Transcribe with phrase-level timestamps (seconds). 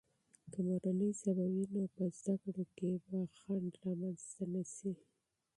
[0.51, 4.93] که مورنۍ ژبه وي، نو په زده کړو کې بې خنډ رامنځته نه سي.